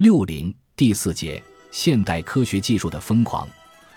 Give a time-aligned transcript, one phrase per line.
[0.00, 3.46] 六零第四节现代科学技术的疯狂。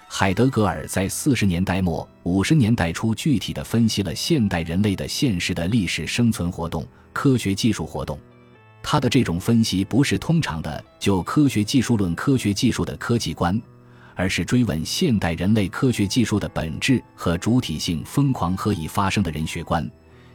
[0.10, 8.20] 海德格尔在四十年代末五十年代初具体的分析了现代人类的现实的历史生存活动、科学技术活动。
[8.82, 13.58] 他的这种分析不是通常的就科学技术论科学技术的科技观，
[14.14, 19.90] 而是追问现代人类科学技术的本质和主体性疯狂何以发生的人学观。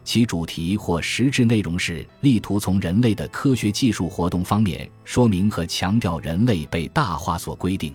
[0.09, 7.95] 其主题或实质内容是力图从人类的科学技术活动方面说明和强调人类被大化所规定。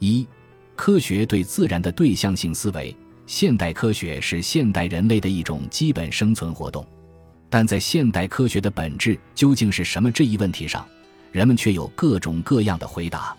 [0.00, 0.26] 一、
[0.74, 2.92] 科学对自然的对象性思维。
[3.26, 6.84] 现代科学是现代人类的一种基本生存活动，
[7.48, 10.84] 但在现代科学的本质究竟是什么这一问题上，
[11.30, 13.36] 人们却有各种各样的回答。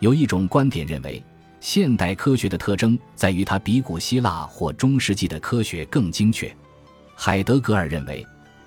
[0.00, 1.24] 有一种观点认为，
[1.60, 6.54] 现代科学的特征在于它比古希腊或中世纪的科学更精确。
[7.20, 8.24] 海德格尔认为，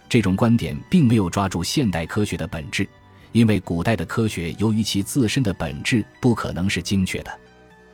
[0.10, 2.86] 这种观点并没有抓住现代科学的本质，
[3.32, 7.32] 因为古代的科学由于其自身的本质不可能是精确的。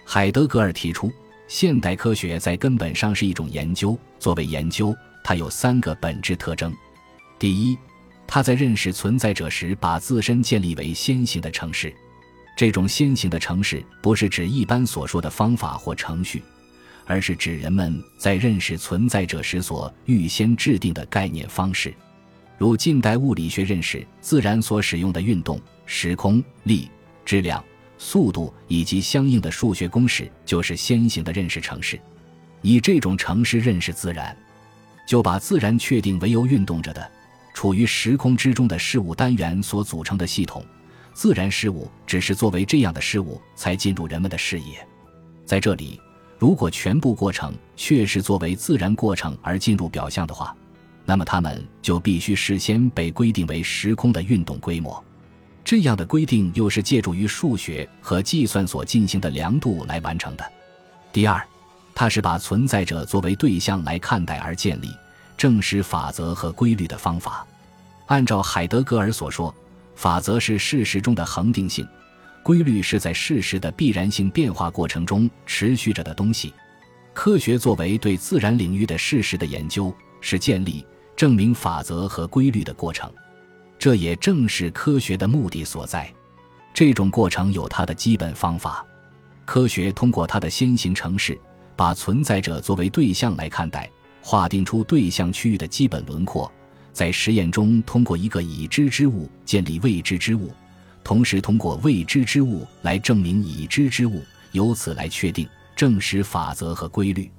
[0.03, 1.11] 海德格尔提出，
[1.47, 3.95] 现代科学在根本上是一种研究。
[4.17, 6.73] 作为研究，它有三个本质特征：
[7.37, 7.77] 第一，
[8.25, 11.93] 它在认识存在者时，把自身建立为先行的城市。
[12.57, 16.41] 这种先行的城市不是指一般所说的方法或程序。
[17.07, 21.93] 而是指人们在认识存在者时所预先制定的概念方式，
[22.57, 26.91] 如近代物理学认识自然所使用的运动、时空、力、
[27.25, 27.63] 质量、
[27.97, 31.99] 速度以及相应的数学公式，就是先行的认识程式。
[32.61, 34.35] 以这种程式认识自然，
[35.07, 37.09] 就把自然确定为由运动着的、
[37.53, 40.63] 处于时空之中的事物单元所组成的系统。
[41.13, 44.85] 自然事物只是作为这样的事物才进入人们的视野，
[45.45, 45.99] 在这里。
[46.39, 50.55] 如果全部过程确实作为自然过程而进入表象的话，
[51.03, 55.03] 那么它们就必须事先被规定为时空的运动规模。
[55.63, 60.51] 这样的规定又是借助于数学和计算所进行的量度来完成的。
[61.11, 61.43] 第二，
[61.95, 64.89] 它是把存在者作为对象来看待而建立
[65.35, 67.45] 证实法则和规律的方法。
[68.05, 69.53] 按照海德格尔所说，
[69.95, 71.85] 法则是事实中的恒定性。
[72.47, 76.53] 规律是在事实的必然性变化过程中持续着的东西。
[77.13, 83.11] 科学作为对自然领域的事实的研究，是建立、证明法则和规律的过程。
[83.77, 86.09] 这也正是科学的目的所在。
[86.73, 88.85] 这种过程有它的基本方法。
[89.43, 91.37] 科学通过它的先行程式，
[91.75, 93.91] 把存在者作为对象来看待，
[94.21, 96.49] 划定出对象区域的基本轮廓，
[96.93, 100.49] 在实验中通过一个已知之物建立未知之物。
[101.07, 107.31] 同时，通过未知之物来证明已知之物，由此来确定、证实法则和规律，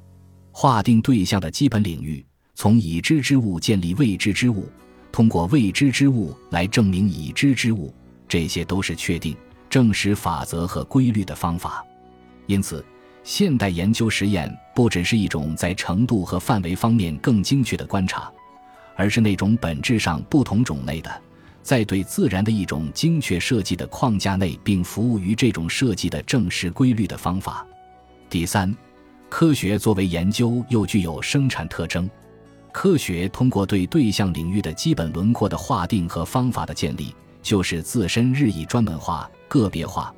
[0.51, 2.25] 划定对象的基本领域，
[2.55, 4.67] 从已知之物建立未知之物，
[5.13, 7.95] 通过未知之物来证明已知之物，
[8.27, 9.37] 这些都是确定、
[9.69, 11.85] 证实法则和规律的方法。
[12.47, 12.83] 因此，
[13.23, 18.33] 现代研究实验不只是一种在程度和范围方面更精确的观察，
[18.97, 21.23] 而是那种本质上不同种类的。
[21.63, 27.67] 在对自然的一种精确设计的框架内，并服务于这种设计的正式规律的方法。
[28.31, 28.75] 第三，
[29.29, 32.09] 科学作为研究又具有生产特征。
[32.73, 40.15] 科学通过对对象领域的基本轮廓的划定和方法的建立，就是自身日益专门化、个别化，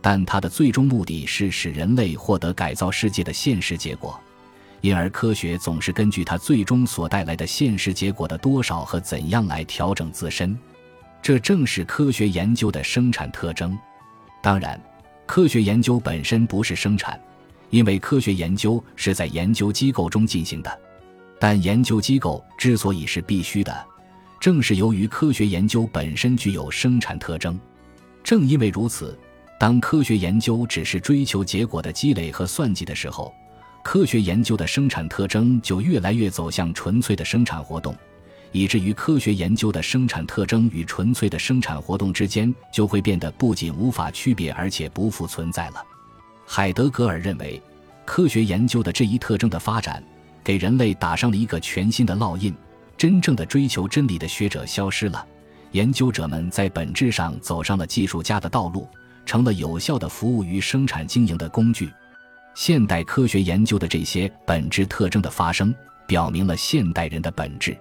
[0.00, 4.18] 但它的最终目的是使人类获得改造世界的现实结果。
[4.80, 10.56] 因而，科学总是根据它最终所带来的现实结果的多少和怎样来调整自身。
[11.24, 13.74] 这正是科学研究的生产特征。
[14.42, 14.78] 当然，
[15.24, 17.18] 科学研究本身不是生产，
[17.70, 20.80] 因为科学研究是在研究机构中进行的。
[21.40, 23.74] 但研究机构之所以是必须的，
[24.38, 27.58] 正是由于科学研究本身具有生产特征。
[28.22, 29.18] 正因为如此，
[29.58, 33.32] 当科学研究只是追求结果的积累和算计的时候，
[33.82, 37.96] 科学研究的生产特征就越来越走向纯粹的生产活动。
[38.54, 45.84] 以至于科学研究的生产特征与纯粹的生产活动之间就会变得不仅无法区别，而且不复存在了。
[46.46, 47.60] 海德格尔认为，
[48.04, 50.00] 科学研究的这一特征的发展，
[50.44, 52.54] 给人类打上了一个全新的烙印。
[52.96, 55.26] 真正的追求真理的学者消失了，
[55.72, 58.88] 研究者们在本质上走上了技术家的道路，
[59.26, 61.92] 成了有效的服务于生产经营的工具。
[62.54, 65.74] 现代科学研究的这些本质特征的发生，
[66.06, 67.76] 表明了现代人的本质。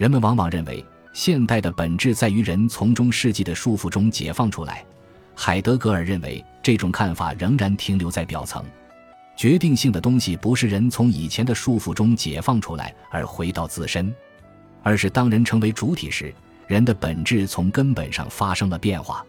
[0.00, 0.82] 人们往往认为，
[1.12, 4.82] 现代的本质在于人从中世纪的束缚中解放出来。
[5.34, 8.64] 海德格尔认为，这种看法仍然停留在表层。
[9.36, 14.10] 决定性的东西不是人从以前的束缚中解放出来而回到自身，
[14.82, 16.32] 而是当人成为主体时，
[16.66, 19.22] 人的本质从根本上发生了变化。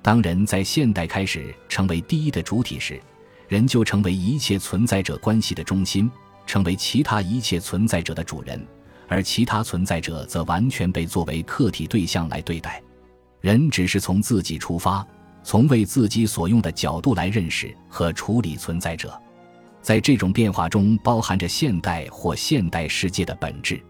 [0.00, 2.98] 当人在现代开始成为第一的主体时，
[3.48, 6.10] 人就成为一切存在者关系的中心，
[6.46, 8.66] 成为其他一切存在者的主人，
[9.08, 12.82] 而其他存在者则完全被作为客体对象来对待。
[13.40, 15.06] 人只是从自己出发，
[15.42, 19.20] 从为自己所用的角度来认识和处理存在者。
[19.80, 23.80] 在这种变化中，包含着现代或现代世界的本质。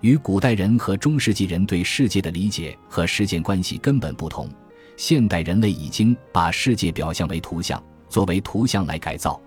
[0.00, 4.48] 与古代人和中世纪人对世界的理解和实践关系根本不同。
[4.96, 9.40] 现代人类已经把世界表象为图像，作为图像来改造。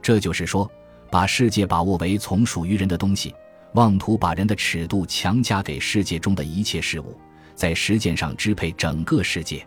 [0.00, 0.70] 这就是说，
[1.10, 3.34] 把世界把握为从属于人的东西，
[3.74, 7.18] 妄图把人的尺度强加给世界中的一切事物，
[7.54, 9.66] 在实践上支配整个世界。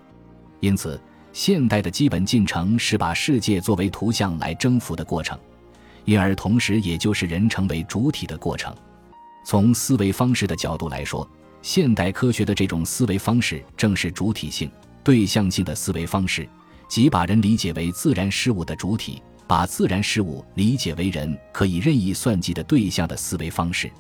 [0.60, 1.00] 因此，
[1.34, 5.38] 现代的基本进程是把世界作为图像来征服的过程，
[6.06, 8.74] 因而同时也就是人成为主体的过程。
[9.44, 11.28] 从思维方式的角度来说，
[11.62, 14.72] 现代科学的这种思维方式正是主体性、
[15.04, 16.48] 对象性的思维方式，
[16.88, 23.92] 即把人理解为自然事物的主体，把自然事物理解为人可以任意算计的对象的思维方式。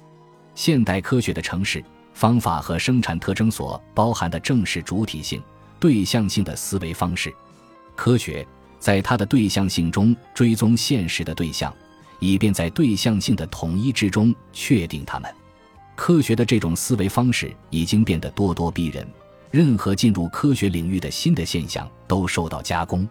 [0.53, 1.83] 现代科学的城市
[2.13, 5.41] 方法和生产特征所包含的正是主体性、
[5.79, 7.33] 对象性的思维方式。
[7.95, 8.45] 科学
[8.79, 11.73] 在它的对象性中追踪现实的对象。
[12.19, 15.29] 以便在对象性的统一之中确定它们。
[15.95, 19.05] 科学的这种思维方式已经变得咄咄逼人，
[19.51, 23.07] 任何进入科学领域的新的现象都受到加工，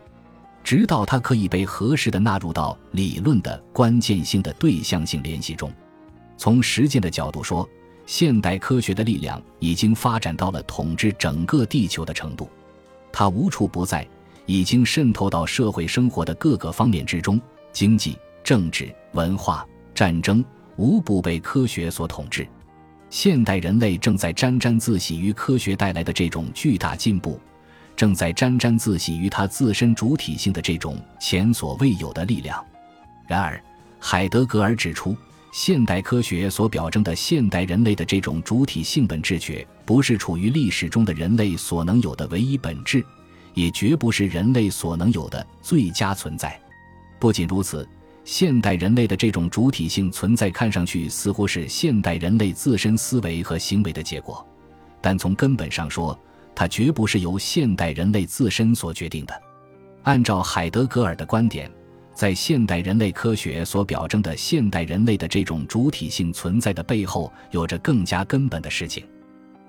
[0.64, 5.70] 直到它可以被合适的纳入到理论的关键性的对象性联系中。
[6.37, 7.69] 从实践的角度说，
[8.06, 12.49] 现代科学的力量已经发展到了统治整个地球的程度，
[13.12, 14.05] 它无处不在，
[14.46, 17.40] 已经渗透到社会生活的各个方面之中，
[17.72, 18.17] 经济。
[18.43, 20.44] 政治、文化、战争
[20.76, 22.46] 无不被科学所统治。
[23.08, 27.40] 现代人类正在沾沾自喜于科学带来的这种巨大进步，
[27.96, 32.64] 正在沾沾自喜于它自身主体性的这种前所未有的力量。
[33.26, 33.62] 然而，
[33.99, 35.17] 海德格尔指出，
[35.52, 43.05] 现代科学所表征的现代人类的这种主体性本质，却不是处于历史中的人类所能有的唯一本质，
[43.55, 46.61] 也绝不是人类所能有的最佳存在。
[47.19, 47.88] 不仅如此。
[48.26, 54.43] 现代人类的这种主体性存在，看上去似乎是现代人类自身思维和行为的结果，
[55.02, 56.19] 但从根本上说，
[56.55, 59.43] 它绝不是由现代人类自身所决定的。
[60.05, 61.71] 按照海德格尔的观点，
[62.15, 69.05] 在现代人类科学所表征的现代人类的这种主体性存在的背后，有着更加根本的事情。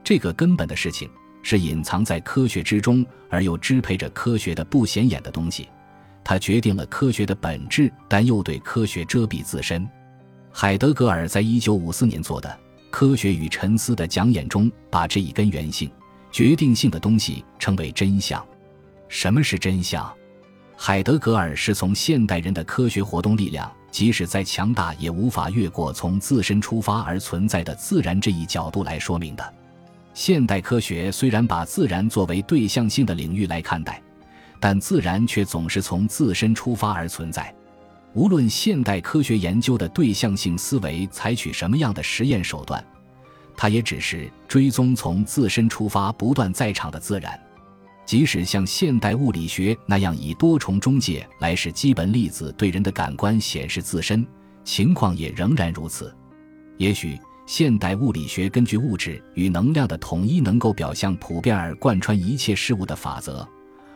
[0.03, 1.09] 这个根本的事情
[1.41, 5.67] 是隐藏在科学之中，而又支配着科学的不显眼的东西。
[6.23, 9.87] 它决定了科学的本质，但又对科学遮蔽自身。
[10.51, 12.49] 海德格尔在一九五四年做的
[12.89, 15.89] 《科学与沉思》的讲演中，把这一根源性、
[16.35, 18.45] 决定性的东西称为真相。
[19.07, 20.13] 什么是真相？
[20.75, 29.53] 海德格尔是从现代人的科学活动力量，即使再强大，也无法越过从自身出发而存在的自然这一角度来说明的。
[30.13, 34.01] 现代科学虽然把自然作为对象性的领域来看待。
[34.59, 37.53] 但自然却总是从自身出发而存在，
[38.13, 42.83] 无论现代科学研究的对象性思维采取什么样的实验手段，
[43.57, 47.39] 它也只是追踪从自身出发不断在场的自然。
[48.05, 54.25] 即使像现代物理学那样以多重中介来使基本粒子对人的感官显示自身，
[54.63, 56.15] 情况也仍然如此。
[56.77, 63.47] 也许现代物理学根据物质与能量的统一，能够表象普遍而贯穿一切事物的法则。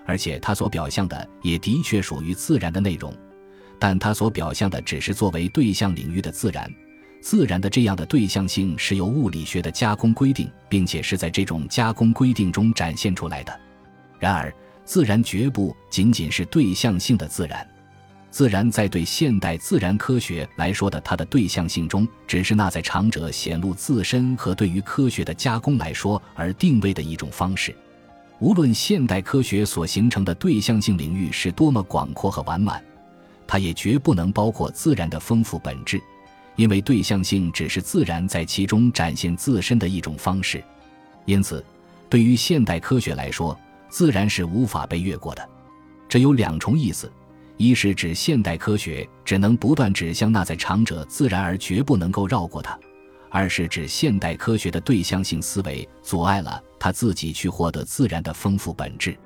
[0.06, 3.16] 而且它所表象的也的确属于自然的内容，
[3.78, 6.68] 但它所表象的只是作为对象领域的自然。
[7.22, 13.60] 自然的这样的对象性是由物理学的加工规定，并且是在这种加工规定中展现出来的。
[14.18, 14.54] 然而，
[14.86, 17.68] 自然绝不仅仅是对象性的自然。
[18.32, 27.76] 自然在对现代自然科学来说的它的对象性中，只是那在长者显露自身和对于科学的加工来说而定位的一种方式。
[28.40, 32.82] 无论现代科学所形成的对象性领域是多么广阔和完满，
[33.48, 36.00] 它也绝不能包括自然的丰富本质，
[36.60, 40.62] 因为对象性只是自然在其中展现自身的一种方式。
[41.24, 41.64] 因此，
[42.10, 45.50] 对于现代科学来说，自然是无法被越过的。
[46.10, 47.10] 这有两重意思：
[47.56, 52.78] 一是指现代科学只能不断指向那在场者自然，而绝不能够绕过它。
[53.30, 59.18] 二是指现代科学的对象性思维阻碍了他自己去获得自然的丰富本质，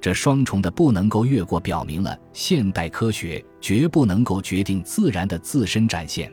[0.00, 6.32] 这双重的不能够越过，表明了现代科学绝不能够决定自然的自身展现。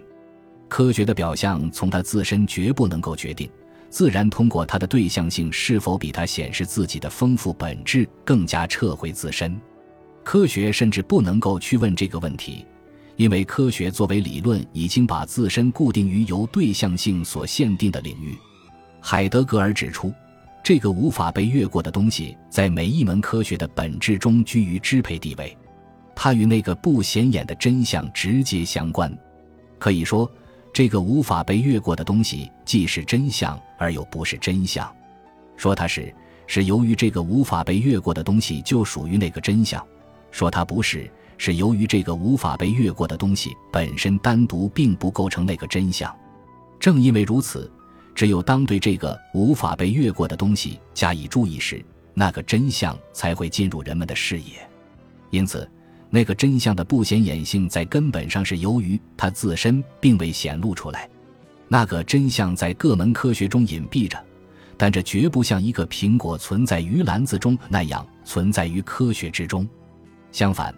[0.68, 3.50] 科学的表象从它自身绝不能够决定，
[3.90, 9.60] 自然通过它的对象性是否比它显示自己的丰富本质更加撤回自身。
[10.24, 12.66] 科学甚至不能够去问这个问题，
[13.16, 18.38] 因为科学作为理论已经把自身固定于由对象性所限定的领域。
[19.00, 20.14] 海德格尔指出，
[20.62, 25.58] 这个无法被越过的东西在每一门科学的本质中居于支配地位，
[26.14, 29.18] 它与那个不显眼的真相直接相关。
[29.80, 30.30] 可以说。
[30.78, 34.88] 这个无法被越过的东西，既是真相而又不是真相。
[35.56, 36.14] 说它是，
[36.46, 39.82] 是由于这个无法被越过的东西就属于那个真相；
[40.30, 46.16] 说它不是，是由于这个无法被越过的东西本身单独并不构成那个真相。
[46.80, 47.72] 正因为如此，
[48.14, 54.70] 只有当对这个无法被越过的东西加以注意时，那个真相才会进入人们的视野。
[55.32, 55.68] 因此。
[56.10, 61.10] 那个真相的不显眼性，在根本上是由于它自身并未显露出来。
[61.68, 64.18] 那个真相在各门科学中隐蔽着，
[64.78, 69.68] 但这绝不像一个苹果存在于篮子中那样存在于科学之中。
[70.32, 70.74] 相反，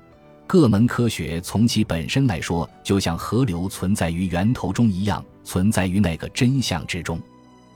[0.47, 7.21] 各门科学从其本身来说，就像河流存在于源头中一样，存在于那个真相之中。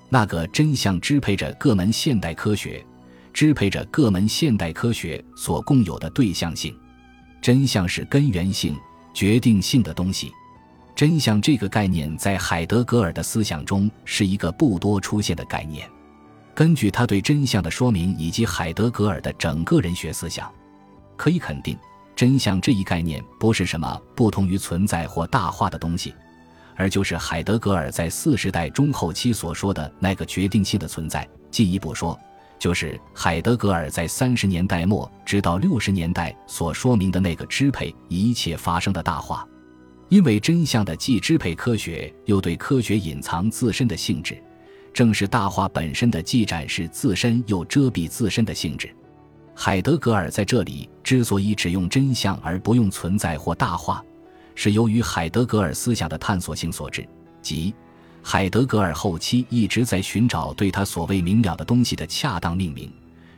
[0.10, 2.84] 那个真相支配着各门现代科学，
[3.32, 6.76] 支配着各门现代科学所共有的对象性。
[7.44, 8.74] 真相是根源性、
[9.14, 10.32] 决定性的东西。
[10.96, 15.86] 真相这个概念在海德格尔的思想中是一个不多出现的概念。
[16.56, 20.50] 根据他对真相的说明以及海德格尔的整个人学思想，
[21.18, 21.78] 可以肯定，
[22.16, 26.16] 真相这一概念不是什么不同于存在或大化的东西，
[26.78, 31.28] 而就是海德格尔在四时代中后期所说的那个决定性的存在。
[31.52, 32.18] 进一步说。
[32.64, 39.46] 就是海德格尔在三十年代末直到六十年代所说明的那个支配一切发生的大话，
[40.08, 44.42] 因为真相的既支配科学，又对科学隐藏自身的性质，
[44.94, 48.90] 正是大话本身的既展示自身又遮蔽自身的性质。
[49.54, 54.02] 海德格尔在这里之所以只用真相而不用存在或大话，
[54.56, 57.06] 是由于海德格尔思想的探索性所致，
[57.42, 57.76] 即。
[58.26, 62.90] 海德格尔后期一直在寻找对他所谓明了的东西的恰当命名，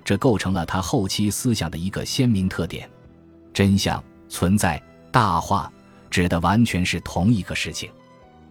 [0.03, 2.87] 这构成了他后期思想的一个鲜明特点。
[3.51, 5.71] 真相、存在、大话，
[6.11, 7.89] 指的完全是同一个事情。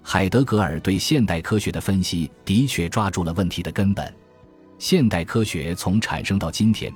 [0.02, 4.12] 海德格尔对现代科学的分析的确抓住了问题的根本。
[4.78, 6.92] 现代科学从产生到今天，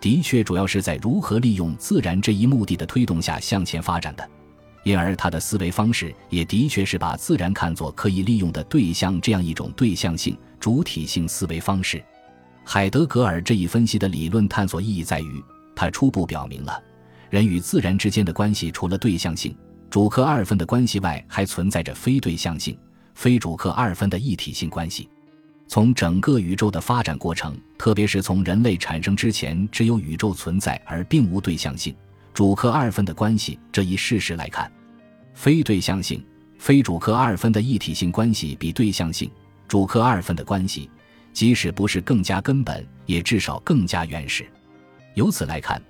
[0.00, 4.28] 的确主要是在如何利用自然这一目的的推动下向前发展的。
[4.82, 12.02] 因而，他的思维方式也的确是把自然看作可以利用的对象这样一种对象性、主体性思维方式。
[12.64, 15.42] 海德格尔这一分析的理论探索意义在于，
[15.74, 16.82] 他初步表明了
[17.28, 19.54] 人与自然之间的关系除了对象性、
[19.90, 22.76] 主客二分的关系外，还存在着非对象性、
[23.14, 25.08] 非主客二分的一体性关系。
[25.68, 31.94] 从整个宇宙的发展过程，特别是从人类产生之前只有宇宙存在而并无对象性。
[32.32, 34.70] 主客二分的关系这一事实来看，
[35.34, 36.24] 非对象性、
[36.58, 39.30] 非主客二分的一体性关系比对象性、
[39.66, 40.88] 主客二分的关系，
[41.32, 44.46] 即使不是更加根本，也至少更加原始。
[45.14, 45.82] 由此来看，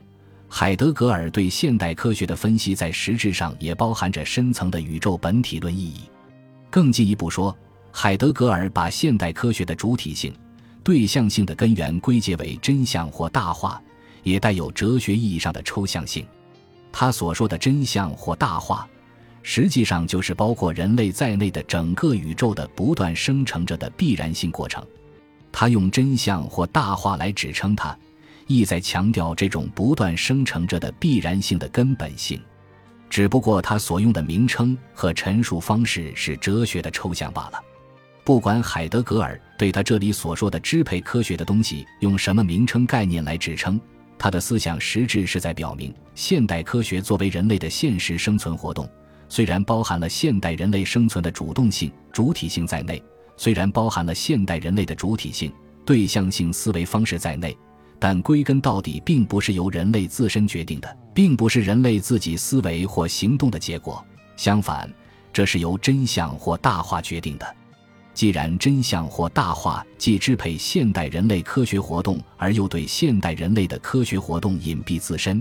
[0.49, 6.11] 海德格尔对现代科学的分析在实质上也包含着深层的宇宙本体论意义。
[6.71, 7.57] 更进一步说，
[7.93, 10.33] 海德格尔把现代科学的主体性、
[10.83, 13.81] 对象性的根源归结为真相或大化。
[14.23, 16.27] 也带有哲学意义上的抽象性。
[16.93, 18.89] 他所说的真相或大话，
[19.43, 24.85] 实际上就是包括人类在内的整个宇宙的不断生成着的必然性过程。
[25.53, 27.97] 他用真相或大话来指称它，
[28.47, 32.41] 意在强调这种不断生成着的必然性的根本性。
[33.09, 37.61] 只不过他所用的名称和陈述方式是哲学的抽象罢了。
[38.23, 43.81] 不管海德格尔对他这里所说的支配科学的东西用什么名称概念来指称。
[44.23, 48.87] 他的思想实质是在表明，现代科学作为人类的现实生存活动，
[49.31, 53.03] 虽然包含了现代人类生存的主动性、主体性在内，
[53.39, 55.51] 虽然包含了现代人类的主体性、
[55.87, 57.57] 对象性思维方式在内，
[57.99, 64.05] 但归根到底并不是由人类自身决定的，并不是人类自己思维或行动的结果。
[64.37, 64.93] 相反，
[65.33, 67.57] 这是由真相或大化决定的。
[68.21, 75.41] 既然真相或大化既支配现代人类科学活动，而又对现代人类的科学活动隐蔽自身；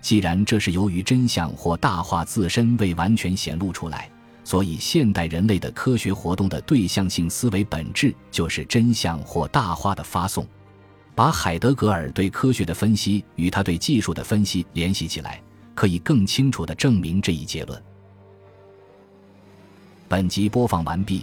[0.00, 4.10] 既然这是由于真相或大化自身未完全显露出来，
[4.44, 10.46] 所以现代人类的科学活动的对象性思维本质就是真相或大化的发送。
[11.14, 15.38] 把海德格尔对科学的分析与他对技术的分析联系起来，
[15.74, 17.82] 可以更清楚地证明这一结论。
[20.08, 21.22] 本集播放完毕。